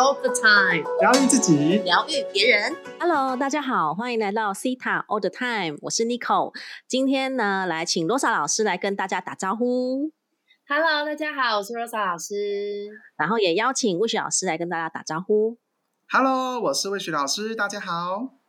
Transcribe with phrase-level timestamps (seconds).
[0.00, 2.74] all the time，疗愈自己，疗愈别人。
[2.98, 6.54] Hello，大家好，欢迎来到 Cita All the Time，我是 Nico。
[6.88, 10.10] 今天呢，来请罗莎老师来跟大家打招呼
[10.66, 12.34] ，Hello，大家好，我是 Rosa 老师。
[13.18, 15.58] 然后也邀请魏雪老师来跟大家打招呼。
[16.08, 18.39] Hello，我是魏雪老师，大家好。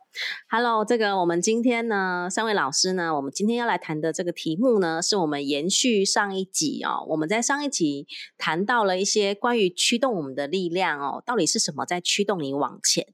[0.50, 7.06] Hello，这个我们今天呢，三位老师呢，我们今天要来谈的这个题目呢，是我们延续上一集哦。
[7.08, 8.06] 我们在上一集
[8.36, 13.06] 谈到了一些关于驱动我们的力量哦，到底是什么在驱动你往前？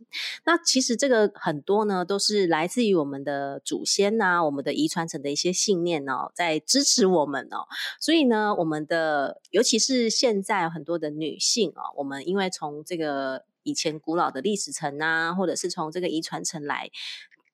[0.45, 7.69] 那其实这个很多呢，都是来自于我们的祖先呐、我们的遗传层的一些信念哦，在支持我们哦。
[8.01, 16.91] 所以呢，我们的尤其是现在很多的女性哦，我们因为从这个以前古老的历史层啊，或者是从这个遗传层来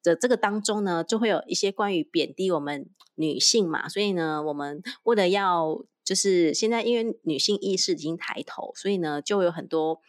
[0.03, 10.01] 的这个当中呢，就会有一些关于贬低我们女性嘛，所以呢，我们为了要就是现在因为女性意识已经抬头，所以呢，就有很多。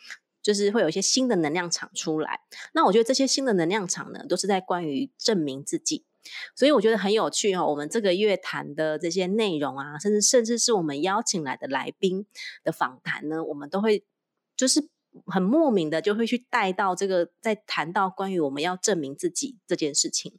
[0.46, 2.40] 就是会有一些新的能量场出来，
[2.76, 6.06] 那我觉得这些新的能量场呢，都是在关于证明自己，
[6.56, 7.66] 所以我觉得很有趣哦。
[7.66, 12.28] 我们这个月谈的这些内容啊，甚至甚至是我们邀请来的来宾
[12.64, 14.06] 的访谈呢，我们都会
[14.56, 14.88] 就是
[15.28, 20.34] 很莫名的就会去带到这个，在谈到关于我们要证明自己这件事情。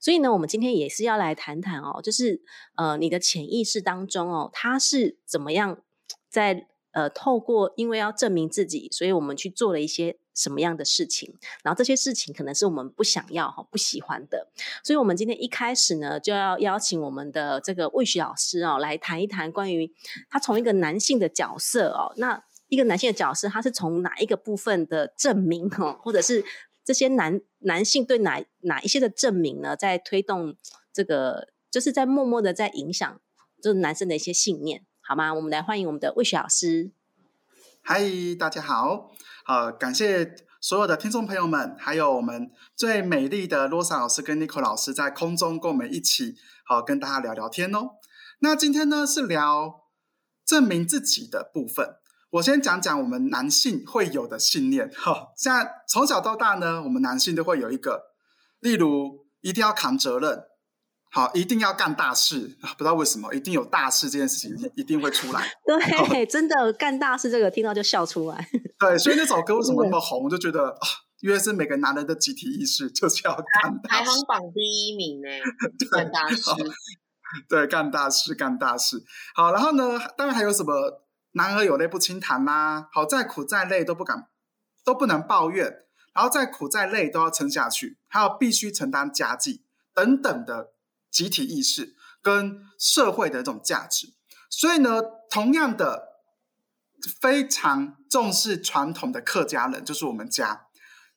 [0.00, 2.42] 所以呢，我们今天也是要来谈谈哦，就是
[2.76, 5.78] 呃，你的潜意识当中哦，它是怎么样
[6.28, 10.18] 在呃透过因为要证明自己，所以我们去做了一些。
[10.36, 14.48] 什么样的事情，然后这些事情可能是我们不想要哈、不喜欢的，
[14.82, 19.94] 所以我们今天一开始呢，就要邀请我们的这个魏旭老师哦，来谈一谈关于
[20.28, 22.42] 他从一个男性的角色哦，那
[22.74, 26.44] 一个男性的角色，他是从哪一个部分的证明哦，或者是
[26.84, 30.56] 这些男男性对哪哪一些的证明呢，在推动
[30.92, 33.20] 这个，就是在默默的在影响
[33.62, 35.32] 就是男生的一些信念，好吗？
[35.32, 36.90] 我们来欢迎我们的魏雪老师。
[37.82, 38.02] 嗨，
[38.38, 39.12] 大家好，
[39.44, 47.96] 好，感谢所有的听众朋友们，还有我们最美丽的罗莎老师跟 Nico 老师在空中跟我们一起，好跟大家聊聊天哦。
[48.40, 49.84] 那今天呢是聊
[50.44, 51.96] 证明自己的部分。
[52.34, 54.90] 我先讲讲我们男性会有的信念。
[54.96, 58.02] 哈， 现在从小到大呢，我们男性都会有一个，
[58.58, 60.42] 例如一定要扛责任，
[61.12, 62.58] 好，一定要干大事。
[62.76, 65.48] 不知道为什么，一定有大事这件事情 一定会出来。
[65.64, 68.48] 对，真的干大事这个听到就笑出来。
[68.80, 70.24] 对，所以那首歌为什么那么红？
[70.24, 70.86] 我就觉得啊，
[71.20, 74.20] 因为是每个男人的集体意识，就是要干大事排行。
[74.26, 75.28] 榜第一名呢，
[75.92, 76.50] 干大事。
[77.48, 79.00] 对，干大事，干大事。
[79.36, 80.72] 好，然后呢，当然还有什么
[81.34, 84.28] “男儿有泪不轻弹”啦，好，再苦再累都不敢，
[84.84, 90.72] 都不能抱怨，然后再苦再累都要撑下去，还有必须承担家计等等的
[91.10, 94.14] 集体意识跟社会的这种价值。
[94.48, 96.20] 所以呢，同样的，
[97.20, 100.68] 非常重视传统的客家人，就是我们家，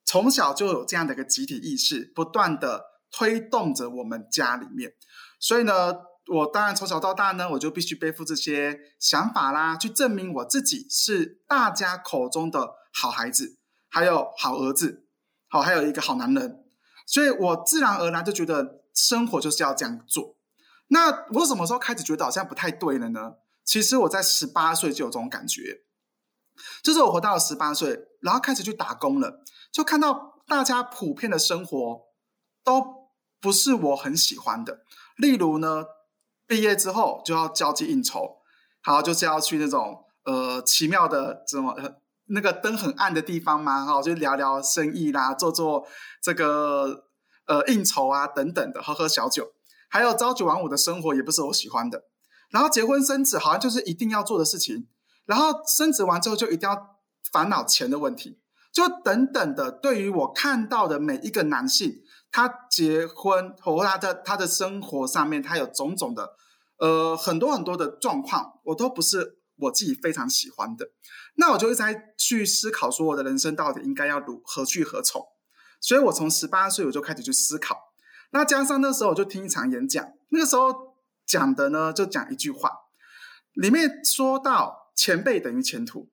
[0.03, 4.93] 从小就有这样的一个集体意识，不断的推动着我们家里面。
[5.39, 5.93] 所以呢，
[6.29, 13.57] 我当然从小到大呢，我就必须背负这些想法啦，去证明我自己是大家口中的好孩子，
[13.89, 15.07] 还有好儿子，
[15.49, 16.65] 好，还有一个好男人。
[17.05, 20.35] 所以我自然而然就觉得生活就是要这样做。
[20.89, 23.35] 那我什么时候开始觉得好像不太对了呢？
[23.63, 25.81] 其实我在十八岁就有这种感觉，
[26.83, 32.01] 就是我活到了十八岁，然后开始去打工了，就看到大家普遍的生活
[32.63, 34.79] 都不是我很喜欢的。
[35.17, 35.83] 例如呢，
[36.47, 38.37] 毕业之后就要交际应酬，
[38.81, 41.95] 好，就是要去那种呃奇妙的怎么、呃、
[42.27, 45.85] 那个灯很暗的地方嘛，哈、就聊聊生意啦，做做
[46.23, 47.03] 这个
[47.47, 49.51] 呃应酬啊等等的，喝喝小酒，
[49.89, 52.03] 还有朝九晚五的生活也不是我喜欢的。
[52.49, 54.87] 然后结婚生子好像就是一定要做的事情，
[55.25, 56.97] 然后生子完之后就一定要
[57.29, 58.39] 烦恼钱的问题，
[58.73, 59.69] 就等等的。
[59.69, 61.95] 对于我看到的每一个男性，
[62.31, 66.35] 他结婚或他的他的生活上面，他有种种的
[66.77, 70.89] 呃很多很多的状况，我都不是我自己非常喜欢的。
[71.35, 75.25] 那我就一直在去思考，说我的人生到底应该要如何去何从。
[75.79, 77.93] 所以我从十八岁我就开始去思考，
[78.31, 80.87] 那加上那时候我就听一场演讲，那个时候。
[81.27, 82.71] 讲的呢，就讲一句话，
[83.51, 86.09] 里面说到前辈等于前途。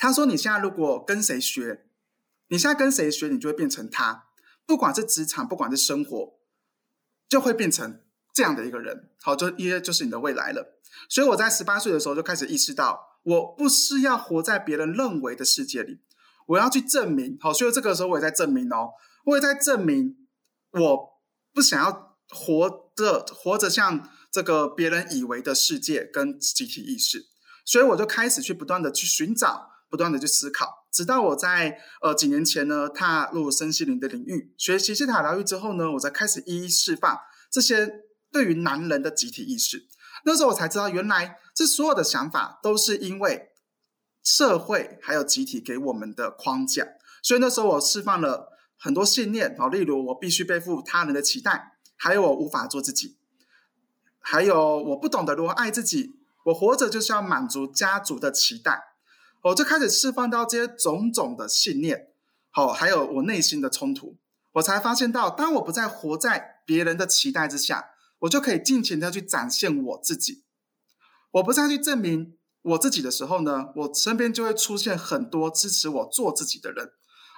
[0.00, 1.86] 他说：“你现在如果跟谁学，
[2.48, 4.24] 你现在跟谁学，你就会变成他。
[4.70, 6.38] 不管是职场，不管是生活，
[7.28, 8.02] 就会变成
[8.32, 9.10] 这样的一个人。
[9.20, 10.78] 好，就因为就是你的未来了。
[11.08, 15.98] 所以我在十八岁的时候就开始意识到，我不是要活在别人认为的世界里，
[16.46, 17.36] 我要去证明。
[17.40, 18.90] 好，所以这个时候我也在证明哦，
[19.24, 20.28] 我也在证明，
[20.70, 21.20] 我
[21.52, 27.26] 不想要活着活着像这个别人以为的世界跟集体意识。
[27.64, 30.79] 所以我就开始去不断的去寻找，不断的去思考。
[30.90, 37.18] 直到我在呃几年前呢，踏入身心灵的领域，学习西塔疗愈之后呢，我才开始一一释放
[37.50, 39.86] 这些对于男人的集体意识。
[40.24, 43.50] 那时候我才知道，原来这所有的想法都是因为
[44.22, 46.86] 社会还有集体给我们的框架。
[47.22, 53.16] 所以那时候我释放了很多信念啊，例如我必须背负他人的期待，还有我无法做自己，
[54.18, 56.16] 还有我不懂得如何爱自己，
[56.46, 58.89] 我活着就是要满足家族的期待。
[59.42, 62.08] 我就开始释放到这些种种的信念，
[62.50, 64.18] 好，还有我内心的冲突，
[64.52, 67.90] 我才发现到，当我不再活在别人的期待之下，
[68.20, 70.44] 我就可以尽情的去展现我自己。
[71.32, 76.90] 我不再去证明我自己的时候呢，我身边就会出现很多支持我做自己的人。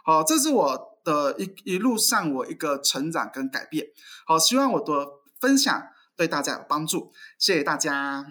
[0.04, 3.86] 好，这是我的一一路上我一个成长跟改变。
[4.26, 5.06] 好，希望我的
[5.40, 5.82] 分享
[6.16, 8.26] 对大家有帮助，谢谢大家。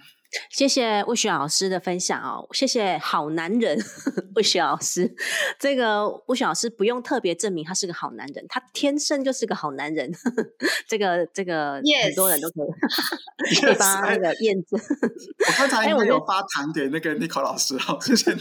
[0.49, 3.77] 谢谢魏雪老师的分享哦，谢谢好男人
[4.35, 5.13] 魏雪老师。
[5.59, 10.11] 这个魏雪老师不用特别证明他是个好男人，他天生就是个好男人。
[10.87, 14.79] 这个这个很多人都可以 可以帮他那个验证。
[14.79, 18.39] 我刚才有发糖给那个 n i c o 老师哦，谢谢你。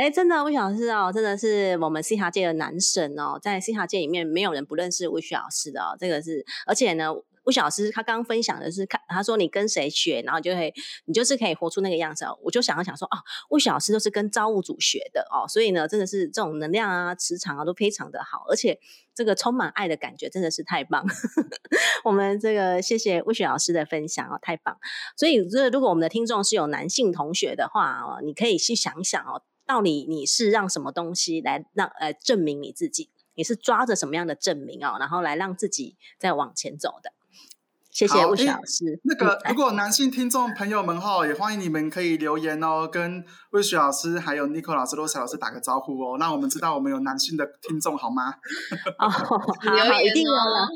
[0.00, 7.12] 哎，真的魏雪老师哦，真的是我们嘻哈界的男神哦，在嘻哈界里面没有人不认识魏雪老师的哦，这个是而且呢。
[7.46, 12.36] 魏老师他刚刚分享的是看，他说你跟谁学，然后就会你就是可以活出那个样子哦。
[12.42, 13.18] 我就想要想说啊，
[13.50, 18.80] 魏老师都是跟造物主学的哦，所以呢，真的是这种能量啊、磁场啊都非常的好，而且
[19.14, 21.06] 这个充满爱的感觉真的是太棒。
[22.04, 24.76] 我们这个谢谢吴雪老师的分享哦，太棒。
[25.16, 33.10] 所以这如果我们的听众是有男性同学的话哦，你可以去想想哦，到底你是让什么东西来让呃证明你自己？
[33.38, 37.12] 你是抓着什么样的证明哦，然后来让自己再往前走的？
[37.96, 39.00] 谢谢魏老师。
[39.04, 48.34] 那个，如果男性听众朋友们哈，也欢迎你们可以留言哦，跟魏雪老师还有 Nico 老师、罗莎老师打个招呼哦，让我们知道我们有男性的听众好吗？
[49.00, 50.68] 哦，好，一定有了，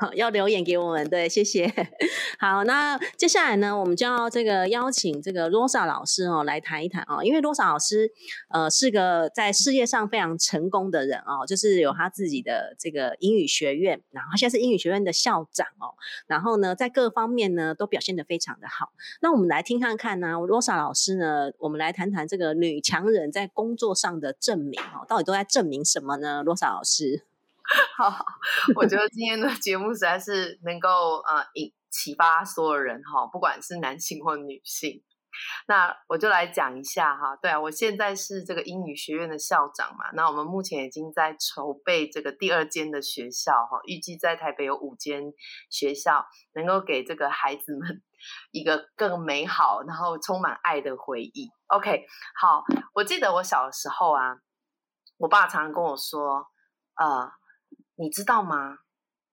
[0.00, 1.72] 好，要留言给我们，对，谢谢。
[2.40, 8.10] 好，那接下来呢，我们就要这个邀请这个罗莎老师哦来谈一谈哦，因为罗莎老师
[8.48, 15.94] 呃是个在事业上非常成功的人哦，就是有他自己的这个英语学院，然后现在是英语学院的校长哦，
[16.26, 16.55] 然后。
[16.58, 18.92] 呢，在各方面呢都表现的非常的好。
[19.20, 26.42] 那我们来听看看呢，罗莎老师呢，我们来谈谈这个女强人在工作上的证明哦，到底都在证明什么呢？
[26.42, 27.24] 罗莎老师，
[27.96, 28.24] 好，
[28.76, 35.02] 我觉得今天的节目实在是能够呃引启发所有人哈，不管是男性或女性。
[35.66, 40.10] 那我就来讲一下哈，对啊，我现在是这个英语学院的校长嘛。
[40.12, 45.32] 那我们目前已经在筹备这个第二间的学校哈，预计在台北有五间
[45.70, 48.02] 学校，能够给这个孩子们
[48.52, 51.50] 一个更美好然后充满爱的回忆。
[51.66, 52.06] OK，
[52.40, 54.38] 好，我记得我小时候啊，
[55.18, 56.46] 我爸常常跟我说，
[56.94, 57.32] 呃，
[57.96, 58.78] 你知道吗？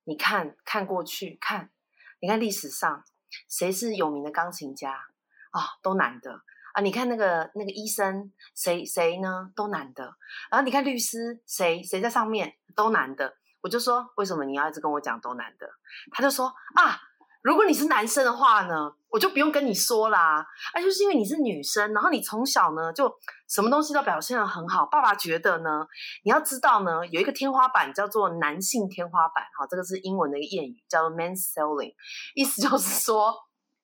[0.06, 1.72] 你看看过去，看，
[2.20, 3.06] 你看历史上
[3.48, 5.08] 谁是有名的钢琴家？
[5.54, 6.42] 啊，都男的
[6.74, 6.82] 啊！
[6.82, 9.52] 你看那个那个医生，谁谁呢？
[9.56, 10.04] 都男的。
[10.50, 12.56] 然后你看律师，谁谁在上面？
[12.76, 13.36] 都男的。
[13.62, 15.70] 我就说，为什么你要一直跟我讲都男的？
[16.12, 17.00] 他就说啊，
[17.44, 20.46] 如果你是男生的话呢，我就不用跟你说啦。
[20.74, 23.16] 啊，就是因为你是女生，然后你从小呢就
[23.48, 24.88] 什么东西都表现的很好。
[24.88, 25.86] 爸爸觉得呢，
[26.24, 31.94] 你要知道呢，有一个天花板叫做男性天花板，哈，这个是英文的一个谚语，叫做 man ceiling，
[32.34, 33.32] 意思就是说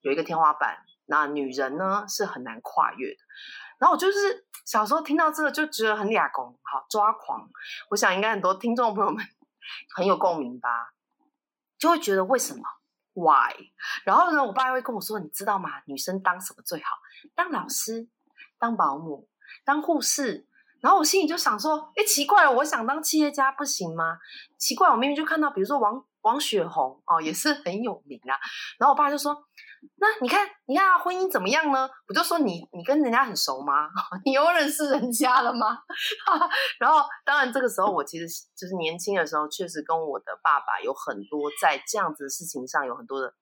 [0.02, 0.76] 有一个天花板。
[1.10, 3.18] 那女人呢是很难跨越的，
[3.80, 7.50] 然后我就是小时候听到这个就觉得很俩公，好抓狂。
[7.90, 9.26] 我想应该很多听众朋友们
[9.96, 10.94] 很有共鸣吧，
[11.80, 12.62] 就会觉得为什么
[13.14, 13.54] ？Why？
[14.06, 15.82] 然后呢，我爸会跟我说，你知道吗？
[15.88, 16.96] 女生当什么最好？
[17.36, 18.08] 当老师、
[18.60, 19.28] 当保姆、
[19.66, 20.46] 当护士。
[20.82, 24.20] 然后我心里就想说，哎，奇怪了，我想当企业家不行吗？
[24.58, 28.36] 奇怪，我明明就看到，比如说王王雪红哦，也是很有名啊。
[28.78, 29.46] 然后我爸就说。
[29.96, 31.90] 那你看，你看啊，婚姻怎么样呢？
[32.10, 33.88] 我就说你，你跟人家很熟吗？
[34.26, 35.80] 你又认识人家了吗？
[36.82, 43.34] 然后，当然这个时候，我其实就是年轻的时候，确实跟我的爸爸有很多在这样子的事情上有很多的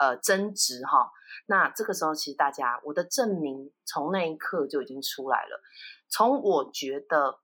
[0.00, 1.10] 呃争执哈。
[1.44, 5.60] 那这个时候，其实大家我的证明从那一刻就已经出来了。
[6.08, 7.40] 从我觉得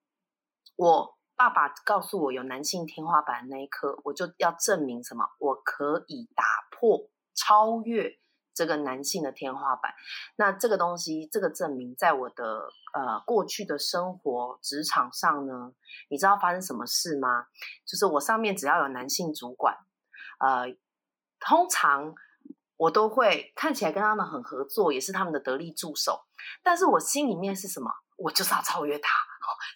[0.77, 5.25] 我爸爸告诉我有男性天花板那一刻，我就要证明什么？
[5.39, 8.19] 我可以打破、超越。
[8.55, 9.95] 这个男性的天花板，
[10.35, 15.73] 那这个东西，这个证明，在我的呃过去的生活职场上呢，
[16.11, 17.47] 你知道发生什么事吗？
[17.87, 19.77] 就是我上面只要有男性主管，
[20.41, 20.77] 呃，
[21.39, 22.13] 通常
[22.77, 26.25] 我都会看起来跟他们很合作，也是他们的得力助手，
[26.61, 27.89] 但是我心里面是什么？
[28.17, 29.09] 我就是要超越他，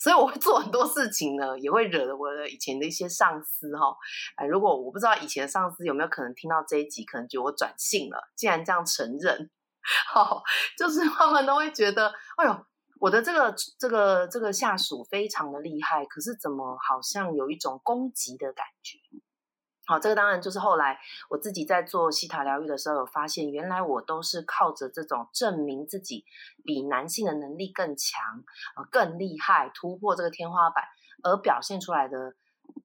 [0.00, 3.96] 所以我会做很多事情呢，也会惹得我的以前的一些上司哈。
[4.36, 9.50] 哎，如果我不知道以前的上司有没有可能听到这一集，可能觉得我转性了，竟然这样承认，
[10.12, 10.42] 好，
[10.78, 12.66] 就是他们都会觉得，哎呦，
[13.00, 18.98] 我的这个这个这个下属非常的厉害，可是怎么好像有一种攻击的感觉？
[19.92, 26.24] 好，这个当然就是后来我自己在做西塔疗愈的时候，有发现原来我都是靠着这种证明自己
[26.64, 28.42] 比男性的能力更强，
[28.74, 30.82] 呃，更厉害，突破这个天花板，
[31.22, 32.34] 而表现出来的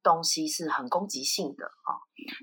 [0.04, 1.96] 东西是很攻击性的啊。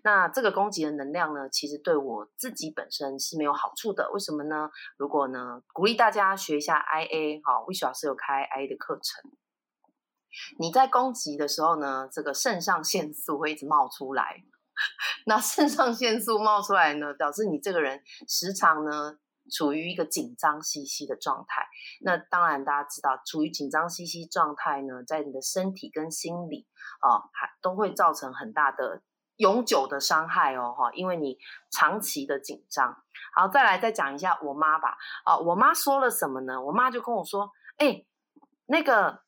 [0.03, 4.11] 那这个攻击的能量呢，其实对我自己本身是没有好处的。
[4.13, 4.71] 为什么呢？
[4.97, 9.31] 如果呢，鼓励大家学一下 IA，哈，魏雪老师有开 IA 的课程。
[10.59, 14.43] 你在攻击的时候呢，这个肾上腺素会一直冒出来。
[15.27, 19.19] 那肾上腺素冒出来呢，表示你这个人时常呢
[19.51, 21.67] 处于一个紧张兮兮的状态。
[22.03, 26.67] 那当然大家知道，处于紧张兮兮状态呢，在你的身体跟心理
[27.01, 29.03] 啊，还都会造成很大的
[29.37, 31.39] 永久的伤害哦，哈，因为你
[31.71, 33.03] 长期的紧张。
[33.35, 34.97] 好，再来再讲一下我妈吧。
[35.25, 36.63] 啊，我妈说了什么呢？
[36.63, 38.05] 我妈就跟我说，哎，
[38.67, 39.24] 那个。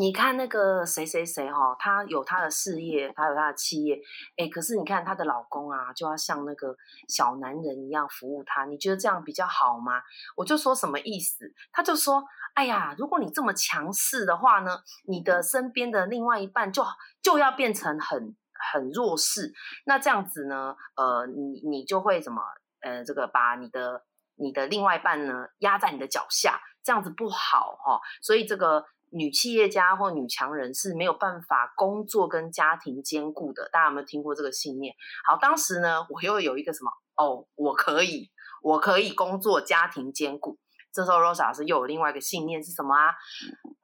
[0.00, 4.00] 你看那个谁谁谁哈，他有他的事业，他有他的企业，
[4.36, 6.76] 哎，可是你看她的老公啊，就要像那个
[7.08, 10.00] 小男人一样服务她，你觉得这样比较好吗？
[10.36, 11.52] 我就说什么意思？
[11.72, 12.22] 他就说，
[12.54, 14.78] 哎呀，如果你这么强势的话呢，
[15.08, 16.84] 你的身边的另外一半就
[17.20, 18.36] 就要变成很
[18.72, 19.52] 很弱势，
[19.84, 22.40] 那这样子呢，呃，你你就会怎么，
[22.82, 24.04] 呃，这个把你的
[24.36, 28.84] 你的另外一半呢压在你的脚下，这样子不好哈，所以这个。
[29.10, 34.94] 女企业家或女强人是没有办法工作跟家庭兼顾的，大家有没有听过这个信念？
[35.26, 36.90] 好，当时呢，我又有一个什么？
[37.16, 38.30] 哦，我可以，
[38.62, 40.58] 我可以工作家庭兼顾。
[40.92, 43.14] 这时候 Rose 老师又有另外一个信念是什么啊？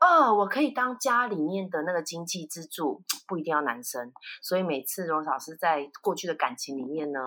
[0.01, 4.13] 哦，我可以当家里面的那个经济支柱，不一定要男生。
[4.43, 7.27] 所以每次 Rose 老师在过去的感情里面呢，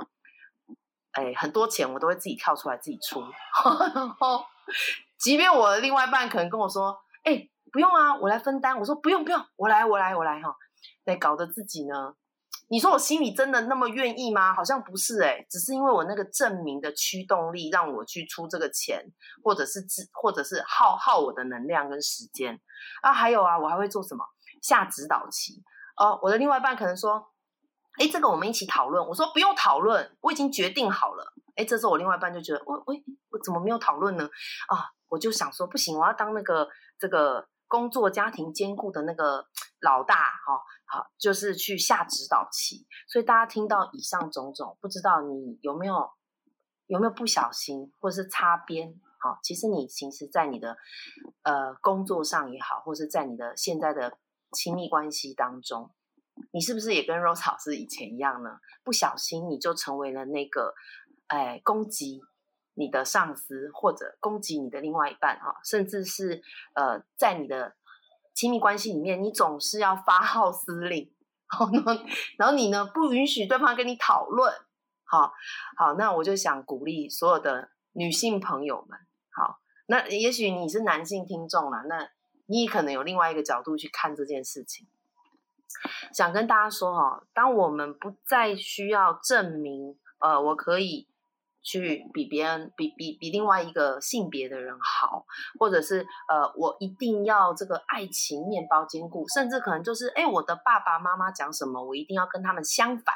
[1.12, 3.22] 哎，很多钱我都会自己跳出来自己出。
[5.18, 7.50] 即便我的另外一半可能跟我说，哎。
[7.72, 8.80] 不用啊，我来分担。
[8.80, 10.56] 我说不用不用，我来我来我来哈。
[11.06, 12.14] 来搞得自己呢？
[12.70, 14.54] 你说我心里真的那么愿意吗？
[14.54, 19.02] 好像不是哎，只是因为我那个证明的驱动力让我去出这个钱，
[19.42, 22.60] 或者是自或者是耗耗我的能量跟时间
[23.02, 23.14] 啊。
[23.14, 24.26] 还有啊，我还会做什么？
[24.62, 25.64] 下指导棋
[25.96, 26.20] 哦。
[26.22, 27.32] 我的另外一半可能说，
[28.00, 29.08] 哎，这个我们一起讨论。
[29.08, 31.34] 我说不用讨论，我已经决定好了。
[31.56, 32.94] 哎，这时候我另外一半就觉得，我我
[33.32, 34.26] 我怎么没有讨论呢？
[34.68, 36.68] 啊，我就想说不行，我要当那个
[37.00, 37.48] 这个。
[37.68, 39.48] 工作家庭兼顾的那个
[39.82, 42.86] 老大，哈，好，就是去下指导棋。
[43.08, 46.10] 所以大家听到以上种种，不知道你有没有
[46.88, 49.00] 有没有不小心，或者是擦边？
[49.20, 50.78] 好，其实你其实，在你的
[51.44, 54.18] 呃工作上也好，或是在你的现在的
[54.52, 55.92] 亲密关系当中，
[56.52, 58.60] 你是不是也跟 Rose 老师以前一样呢？
[58.84, 60.74] 不小心你就成为了那个
[61.28, 62.22] 哎攻击。
[62.79, 66.43] 你的上司或者攻击你的另外一半哈，甚至是
[66.75, 67.75] 呃，在你的
[68.36, 71.12] 亲密关系里面，你总是要发号施令，
[71.50, 72.05] 然后呢，
[72.38, 74.53] 然后你呢不允许对方跟你讨论，
[75.05, 75.34] 好，
[75.75, 79.00] 好，那我就想鼓励所有的女性朋友们，
[79.31, 79.57] 好，
[79.88, 82.12] 那也许你是男性听众啦，那
[82.46, 84.88] 你可能有另外一个角度去看这件事情，
[86.13, 91.10] 想跟大家说哈，当我们不再需要证明，呃，我可以。
[91.68, 95.26] 去比别人比比比另外一个性别的人好，
[95.60, 103.14] 或者是呃，我一定要这个爱情面包兼顾，甚至可能就是哎，我的爸爸妈妈讲什么，我一定要跟他们相反。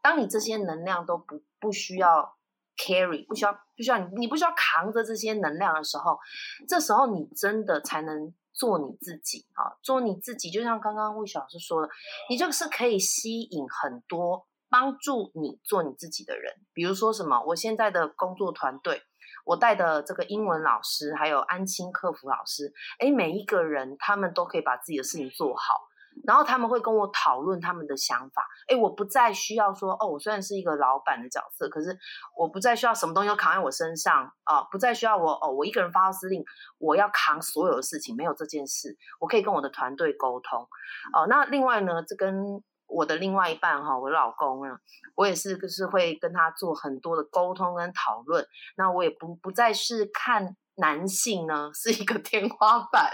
[0.00, 2.38] 当你这些能量都不不需要
[2.78, 6.18] carry，不需要不需要你你不需要扛着这些能量的时候，
[6.66, 10.50] 这时候你真的才能做你自己啊，做你自己。
[10.50, 11.88] 就像刚刚魏雪老师说的，
[12.30, 14.47] 你就是可以吸引很多。
[14.70, 17.42] 帮助你做你自己的人，比如说什么？
[17.46, 19.02] 我现在的工作团队，
[19.44, 25.88] 我带的这个英文老师，还有安亲客服老师，诶，每一个人他们都可以把自己的事情做好，
[26.26, 28.46] 然后他们会跟我讨论他们的想法。
[28.68, 31.96] 诶，我不再需要说，哦，我虽然是一个老板的角色，可是
[32.36, 36.44] 我不再需要什么东西都扛在我身上啊，不再需要我哦，我一个人发号施令，
[36.78, 40.68] 我要扛所有的事情，没有这件事，我可以跟我的团队沟通。
[41.14, 44.80] 哦，那另外呢，这跟我的另外一半哈，我老公啊，
[45.14, 48.46] 我也是就是会跟他做很多的沟通跟讨论。
[48.76, 53.12] 那我也不不再是看男性呢是一个天花板，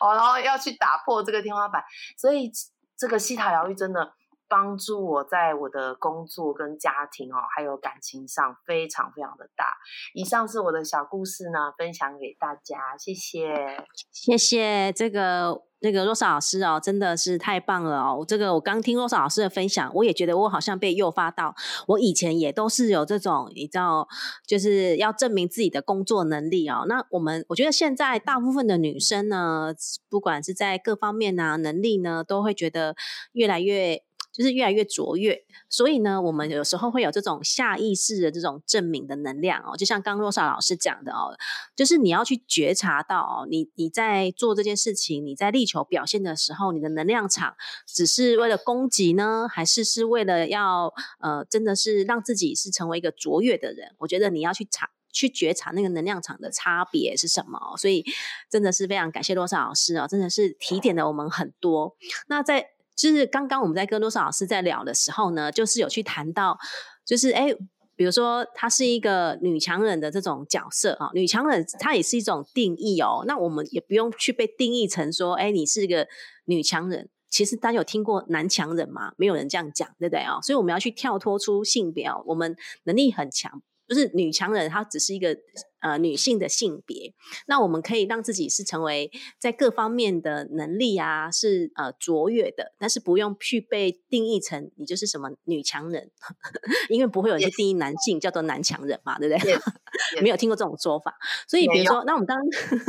[0.00, 1.84] 哦，然后要去打破这个天花板。
[2.16, 2.50] 所以
[2.96, 4.14] 这个西塔疗愈真的
[4.48, 9.76] 帮助我在我的工作跟家庭哦，还有感情上非常非常的大。
[10.14, 15.71] 以上是我的小故事呢，分享给大家，谢谢，谢谢这个。
[15.82, 18.24] 那个若莎老师哦，真的是太棒了哦！
[18.26, 21.54] 这个我刚听若莎老师的分享，我也觉得我好像被诱发到，
[21.88, 24.08] 我以前也都是有这种，你知道，
[24.46, 26.84] 就是要证明自己的工作能力哦。
[26.88, 29.74] 那我们我觉得现在大部分的女生呢，
[30.08, 32.94] 不管是在各方面啊能力呢，都会觉得
[33.32, 34.02] 越来越。
[34.32, 39.76] 就是越来越卓越，所以呢，我们有时候会有这种下意识的这种证明的能量哦。
[39.76, 41.36] 就像刚若莎老师讲的哦，
[41.76, 47.54] 就是你要去觉察到哦，你你在做这件事情，你在力求表现的时候，你的能量场
[47.86, 53.94] 只是为了攻击呢，还是是为了要呃，真的是让自己是成为一个卓越的人？
[53.98, 57.76] 我觉得你要去察去觉察那个能量场的差别是什么。
[57.76, 58.02] 所以
[58.48, 61.96] 真的是非常感谢洛莎老师啊，真的是提点了我们很多。
[62.28, 62.70] 那在
[63.10, 66.56] 就是刚刚我们在跟多少老师在聊的时候呢，就是有去谈到，
[67.04, 67.52] 就是哎，
[67.96, 73.24] 比如说她是一个女强人的这种角色啊，女强人她也是一种定义哦。
[73.26, 76.06] 那我们也不用去被定义成说，哎，你是一个
[76.44, 77.08] 女强人。
[77.28, 79.14] 其实大家有听过男强人吗？
[79.16, 80.40] 没有人这样讲，对不对啊？
[80.40, 82.54] 所以我们要去跳脱出性别哦，我们
[82.84, 83.62] 能力很强。
[83.92, 85.36] 就是女强人，她只是一个
[85.80, 87.12] 呃女性的性别。
[87.46, 96.10] 那我们可以让自己是成为在各方面的能力啊，是呃卓越的，但是不用去被定义成你就是什么女强人，
[96.88, 99.56] 因为不会有人去定义男性叫做男强人嘛，对不对？
[100.22, 101.14] 没有听过这种说法。
[101.48, 102.38] 所以比如说，那我们刚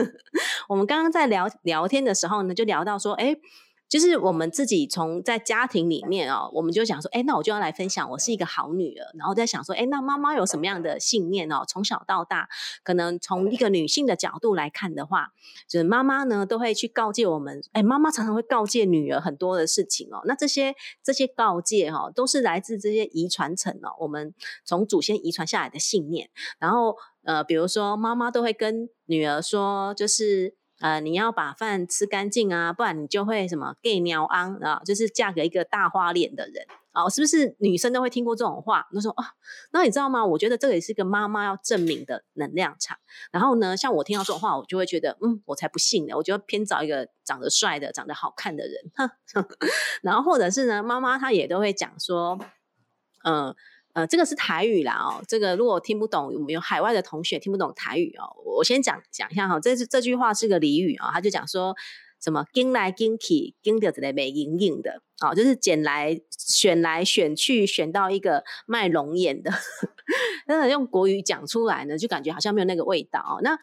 [0.70, 3.36] 我们刚刚在聊聊天的时候呢，就聊到说，哎。
[3.94, 9.06] 就是我们自己从在家庭里面哦，我们就想说，哎，那我就要来分享，我是一个好女儿。
[9.16, 11.64] 然后在想说，哎，那妈妈有什么样的信念哦？
[11.68, 12.50] 从小到大，
[12.84, 15.28] 可能从一个女性的角度来看的话，
[15.70, 20.22] 就是妈妈呢都会去告诫我们，哎，妈妈常常会告诫女儿很多的事情哦。
[20.26, 20.74] 那这些
[21.04, 24.34] 这些告诫哈，都是来自这些遗传层哦，我们
[24.66, 26.32] 从祖先遗传下来的信念。
[26.58, 30.56] 然后呃，比如说妈妈都会跟女儿说，就是。
[30.80, 38.88] 呃，你要把饭吃干净啊，不然你就会什么 gay 鸟昂啊，就是嫁给一个大花脸的人啊，是不是女生都会听过这种话？
[38.92, 39.34] 那说啊，
[39.72, 40.26] 那你知道吗？
[40.26, 42.98] 我觉得这个也是个妈妈要证明的能量场。
[43.32, 48.92] 然后呢，像我听到这种话，我就会觉得，嗯，我才不信呢，我就偏找一个长得帅的、长得好看的人。
[50.02, 52.38] 然后或者是呢，妈妈她也都会讲说，
[53.24, 53.56] 嗯。
[53.94, 55.24] 呃这个是台语啦哦。
[55.28, 58.26] 这个如果听不懂，我们有海外的同学听不懂台语哦，
[58.58, 59.60] 我先讲讲一下哈。
[59.60, 61.76] 这是这句话是个俚语啊，他就讲说
[62.22, 69.52] 什么“跟来跟去，跟掉之类没营营的”，哦，就是捡来选来选去，选到一个卖龙眼的。
[70.48, 73.42] 真的用国语讲出来呢，就感觉好像没有那个味道哦。
[73.42, 73.58] 那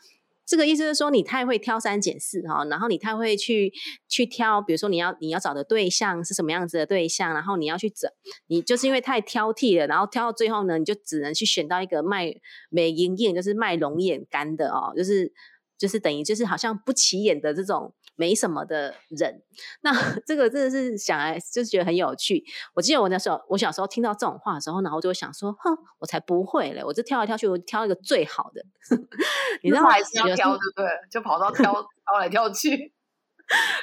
[0.50, 3.72] 这个意思是说，你太会挑三拣四哈，然后你太会去
[4.08, 8.10] 去挑，比如说你要你要找的对象是什么样子的对象，然后你要去整，
[8.48, 12.34] 你就是因为太挑剔了，然后挑到最后呢，你就只能去选到一个卖
[12.68, 15.32] 美银眼，就是卖龙眼干的哦，就是
[15.78, 17.94] 就是等于就是好像不起眼的这种。
[18.20, 19.42] 没什么的人，
[19.80, 19.90] 那
[20.26, 22.44] 这个真的是想来就是觉得很有趣。
[22.74, 26.84] 我记得我那时候，我小时候听到这种话的时候，然后就会想说：哼，我才不会嘞！
[26.84, 28.62] 我就跳来跳去，我挑一个最好的。
[29.64, 30.86] 你知道还是要挑，对不对？
[31.10, 32.92] 就跑到 挑挑来挑去，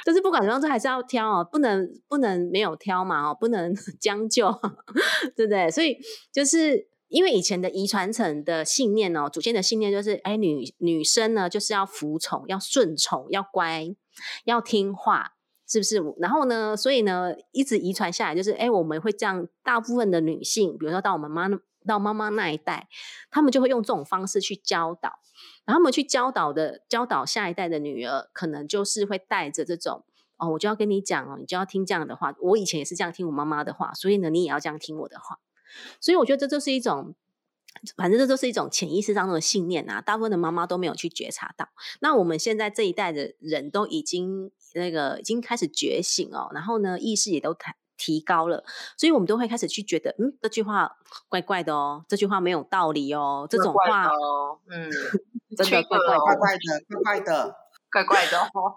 [0.06, 4.52] 就是不管怎么样，都还是要挑哦，不能不能没有挑嘛哦，不能将就，
[5.34, 5.68] 对不对？
[5.68, 5.98] 所以
[6.32, 13.96] 就是因为以前的遗传层的信念哦，祖先的信念就是：哎，女女生呢就是要服从，要顺从，要乖。
[14.44, 15.34] 要听话，
[15.66, 16.02] 是不是？
[16.18, 16.76] 然后呢？
[16.76, 19.46] 所以呢，一直遗传下来，就是哎，我们会这样。
[19.62, 21.48] 大部分的女性，比如说到我们妈
[21.86, 22.88] 到妈妈那一代，
[23.30, 25.20] 他们就会用这种方式去教导。
[25.64, 30.04] 然后他们去教导的，教导下一代的女儿，可能就是会带着这种
[30.38, 32.34] 哦，我就要跟你讲哦，你就要听这样的话。
[32.40, 35.38] 我以前也是这样听我妈妈的话，所以呢，你也要这样听我的话。
[36.00, 37.14] 所以我觉得这就是一种。
[37.96, 41.68] 反正这都是一种潜意识当中的信念啊，大部分的妈妈都没有去觉察到。
[42.00, 47.60] 那我们现在这一代的人都已经那个已经开始觉醒哦，然后呢，意识也都提
[47.96, 48.64] 提高了，
[48.96, 50.96] 所以我们都会开始去觉得，嗯，这句话
[51.28, 54.90] 怪怪的哦，这句话没有道理哦，这种话哦，嗯，
[55.56, 57.54] 真的怪怪怪怪的，怪怪的，
[57.90, 58.74] 怪怪的哦，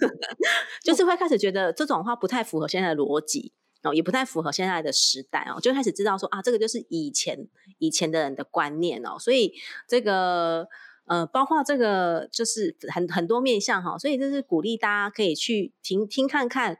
[0.84, 3.52] 就是会开始觉得这种话不太符合现在的逻辑。
[3.82, 9.54] 哦，也不太符合现在的时代哦，就开始知道说啊，这个就是以前以前的人的观念哦，所以
[9.88, 10.68] 这个
[11.06, 16.78] 呃，包括这个就是很很多面向哈，所以这是鼓励大家可以去听听看看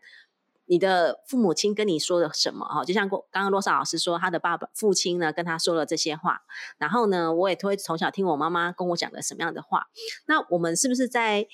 [0.67, 6.43] 你的父母亲跟你说的什么哈，就像刚刚罗莎老师说，他的爸爸父亲呢跟他说了这些话，
[6.79, 9.89] 然后呢，我也会从小听我妈妈跟我讲的什么样的话，
[10.27, 11.49] 那我们是不是在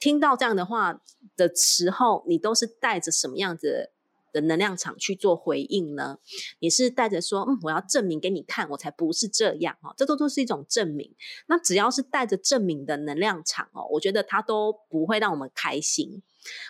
[0.00, 0.98] 听到这样的话
[1.36, 3.92] 的时候，你都是带着什么样子？
[4.40, 6.18] 能量场去做回应呢？
[6.60, 11.14] 你是带着说，嗯，我要证明给你看，我才不是这样哦，这都都是一种证明。
[11.46, 16.22] 那只要是带着证明的能量场哦，我觉得它都不会让我们开心。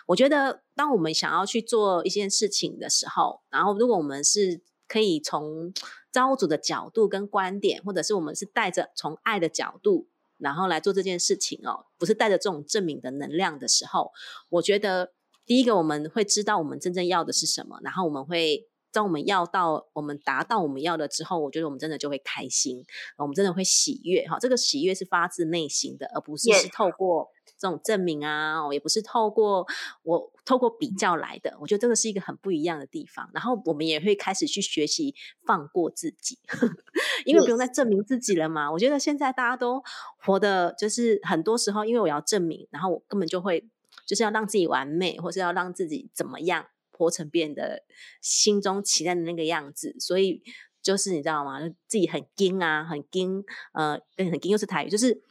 [0.07, 5.71] 我觉得，当我们想要去做一件事情的时候，然后如果我们是可以从
[6.11, 14.11] 造物主的角度跟观点，或者是我们是带着从爱的角度，然后来做这件事情哦，不是带着这种证明的能量的时候，
[14.49, 15.13] 我觉得
[15.49, 22.85] 第一个我们会知道我们真正要的是什么，然后我们会当我们要到我们达到我们要的之后，我觉得我们真的就会开心，
[23.17, 27.29] 我们真的会喜悦哈，这个喜悦是发自内心的，而不是是透过。
[27.61, 29.67] 这种证明啊，也不是透过
[30.03, 33.29] 我透过比较来的，我觉得这个是一个很不一样的地方。
[33.33, 35.13] 然后我们也会开始去学习
[35.45, 36.39] 放过自己，
[37.25, 38.71] 因为不用再证明自己了嘛。
[38.71, 39.83] 我觉得现在大家都
[40.23, 43.67] 活的，就是很多时候，因为我要证明，然后我根本就会
[44.09, 47.83] 就是要让自己完美，或是要让自己怎么样，活成别人的
[48.19, 49.95] 心中期待的那个样子。
[49.99, 50.41] 所以
[50.81, 51.59] 就是你知道吗？
[51.87, 53.43] 自己很硬啊，很硬，
[53.73, 55.21] 呃，很硬又是台语，就是。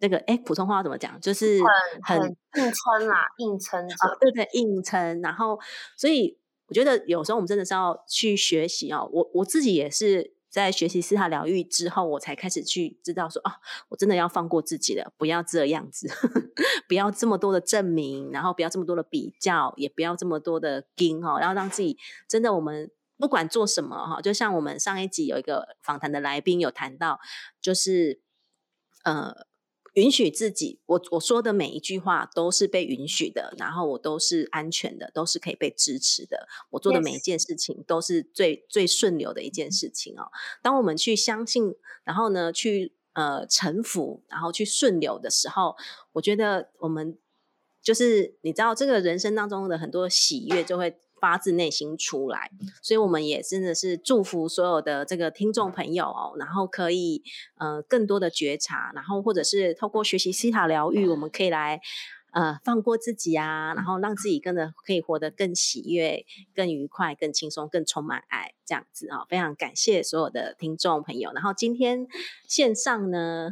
[0.00, 1.20] 那个哎，普通话怎么讲？
[1.20, 1.58] 就是
[2.04, 4.14] 很很硬撑啦，硬撑啊。
[4.20, 5.20] 对对，硬撑。
[5.20, 5.58] 然后，
[5.96, 6.38] 所以
[6.68, 9.10] 我觉得有时候我们真的是要去学习哦。
[9.12, 13.50] 我我自己也是在学习四塔疗愈之后，我才开始去知道说，哦，
[13.88, 16.08] 我真的要放过自己了，不要这样子，
[16.88, 27.20] 不要这么多的证明，然后不要这么多的比较，也不要这么多的盯哦，然后让自己真的，我们不管做什么哈，就像我们上一集有一个访谈的来宾有谈到，
[27.60, 28.20] 就是
[29.04, 29.47] 呃。
[29.98, 36.46] 允许自己，我我说的每一句话都是被允许的，然后我都是安全的，都是可以被支持的。
[36.70, 40.30] 我做的每一件事情都是最最顺流的一件事情哦。
[40.62, 45.74] 当我们去相信，然后呢，去呃臣服，然后去顺流的时候，
[46.12, 47.18] 我觉得我们
[47.82, 51.00] 就是你知道，这个人生当中的很多喜悦就会。
[51.20, 52.50] 发自内心出来，
[52.82, 57.22] 所以我们也真的是祝福所有的这个听众朋友哦，然后可以
[57.56, 61.80] 呃更多的觉察，然后或者是透过学习西塔疗愈，我们可以来
[62.32, 69.24] 呃放过自己啊，然后让自己跟着可以活得更喜悦、更愉快、更轻松、更充满爱这样子啊！
[69.28, 72.06] 非常感谢所有的听众朋友，然后今天
[72.46, 73.50] 线上呢，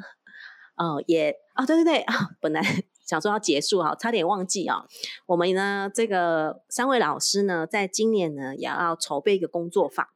[0.77, 2.63] 哦也哦对对对啊，本来。
[3.07, 4.85] 想说要结束哈，差点忘记啊！
[5.27, 10.09] 我们呢，这个三位老师呢，在今年呢，也要筹备一个工作坊。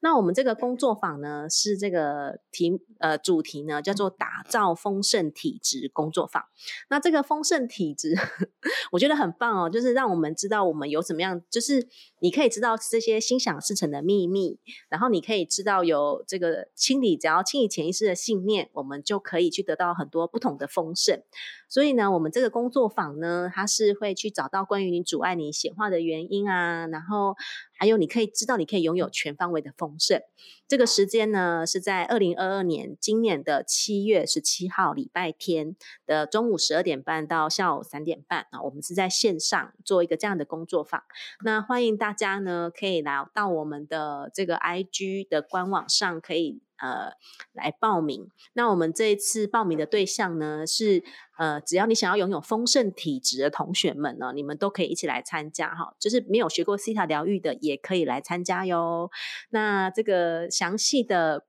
[0.00, 6.44] 那我们这个工作坊呢，是这个题呃主题呢，叫做打造丰盛体质工作坊。
[6.88, 8.14] 那这个丰盛体质，
[8.92, 11.88] 我觉得很棒哦，就是让我们知道我们有什么样，就是
[12.20, 21.20] 你可以知道这些心想事成的秘密，然后你可以知道有这个清理，只要清理潜意识的信念，我们就可以去得到很多不同的丰盛。
[21.68, 27.36] 所以呢，我们这个工作坊呢，它是会去找到关于你阻碍你显化的原因啊，然后
[27.76, 30.22] 还有你可以知道，你可以拥有全方位的丰盛。
[30.66, 35.76] 这个时间呢，是在二零二二年今年的七月十七号礼拜天
[36.06, 41.02] 的中午十二点半到下午三点半啊，我们是在线上做一个这样的工作坊。
[41.44, 46.60] 那欢迎大家呢，可以来到我们的这个 IG 的官网上，可以。
[46.80, 47.10] 呃，
[47.54, 48.28] 来报名。
[48.52, 51.02] 那我们这一次报名的对象呢，是
[51.38, 55.94] 呃，只要你想要拥有丰盛体质的同学们呢，你们都可以一起来参加哈。
[55.98, 59.08] 就是没有学过西塔疗愈的，也可以来参加哟。
[59.50, 61.46] 那这个详细的、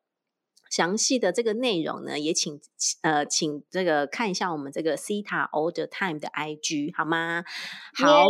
[0.70, 2.62] 详细的这个内容呢，也请
[3.02, 7.44] 呃，请这个看一下我们这个西塔 Old Time 的 IG 好吗？
[7.96, 8.26] 好，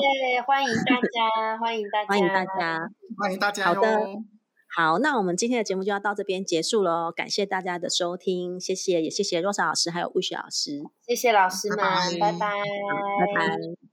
[0.48, 4.39] 欢迎大家，欢迎大家，欢迎大家，欢迎大家，好的。
[4.76, 11.78] 好，那我们今天的节目就要到这边结束喽，感谢大家的收听，谢谢，也谢谢若莎老师还有魏雪老师，谢谢老师们，
[12.20, 13.89] 拜拜，拜拜。